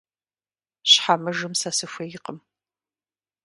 Щхьэмыжым 0.89 1.53
сэ 1.59 1.69
сыхуейкъым. 1.77 2.37